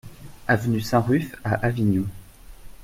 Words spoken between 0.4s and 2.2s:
Avenue Saint-Ruf à Avignon